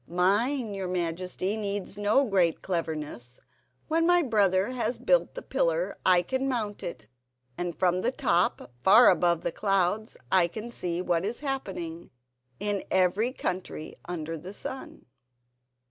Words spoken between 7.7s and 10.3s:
from the top, far above the clouds,